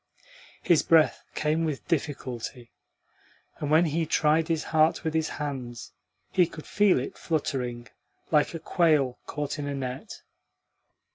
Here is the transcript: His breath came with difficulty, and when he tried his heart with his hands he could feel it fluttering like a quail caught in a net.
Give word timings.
His 0.63 0.81
breath 0.81 1.23
came 1.35 1.63
with 1.63 1.87
difficulty, 1.87 2.71
and 3.59 3.69
when 3.69 3.85
he 3.85 4.07
tried 4.07 4.47
his 4.47 4.63
heart 4.63 5.03
with 5.03 5.13
his 5.13 5.29
hands 5.29 5.91
he 6.31 6.47
could 6.47 6.65
feel 6.65 6.99
it 6.99 7.19
fluttering 7.19 7.87
like 8.31 8.55
a 8.55 8.59
quail 8.59 9.19
caught 9.27 9.59
in 9.59 9.67
a 9.67 9.75
net. 9.75 10.23